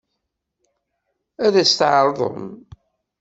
[1.45, 2.43] Ad as-t-tɛeṛḍem?